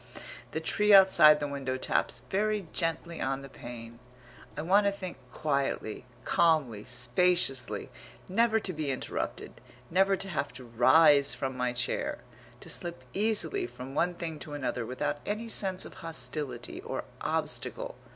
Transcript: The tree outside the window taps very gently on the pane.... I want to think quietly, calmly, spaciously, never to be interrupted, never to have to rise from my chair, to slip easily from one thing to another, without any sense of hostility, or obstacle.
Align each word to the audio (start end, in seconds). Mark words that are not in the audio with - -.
The 0.49 0.59
tree 0.59 0.91
outside 0.95 1.39
the 1.39 1.47
window 1.47 1.77
taps 1.77 2.23
very 2.31 2.65
gently 2.73 3.21
on 3.21 3.43
the 3.43 3.49
pane.... 3.49 3.99
I 4.57 4.63
want 4.63 4.87
to 4.87 4.91
think 4.91 5.17
quietly, 5.31 6.05
calmly, 6.25 6.85
spaciously, 6.85 7.91
never 8.27 8.59
to 8.61 8.73
be 8.73 8.89
interrupted, 8.89 9.61
never 9.91 10.15
to 10.17 10.27
have 10.29 10.51
to 10.53 10.63
rise 10.63 11.35
from 11.35 11.55
my 11.55 11.71
chair, 11.71 12.17
to 12.61 12.67
slip 12.67 13.03
easily 13.13 13.67
from 13.67 13.93
one 13.93 14.15
thing 14.15 14.39
to 14.39 14.53
another, 14.55 14.87
without 14.87 15.19
any 15.23 15.47
sense 15.47 15.85
of 15.85 15.93
hostility, 16.01 16.81
or 16.81 17.03
obstacle. 17.21 17.93